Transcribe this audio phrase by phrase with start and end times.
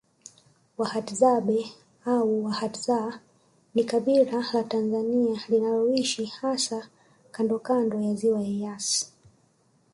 [0.77, 1.65] Wahadzabe
[2.05, 3.19] au Wahadza
[3.75, 6.89] ni kabila la Tanzania linaloishi hasa
[7.31, 9.05] kandooando ya ziwa Eyasi